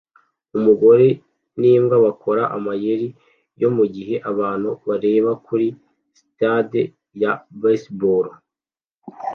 Umugore 0.57 1.07
n'imbwa 1.59 1.95
bakora 2.05 2.43
amayeri 2.57 3.07
ya 3.61 3.69
mugihe 3.77 4.15
abantu 4.31 4.69
bareba 4.87 5.31
kuri 5.45 5.67
stade 6.27 6.81
ya 7.21 7.31
baseball 7.61 8.27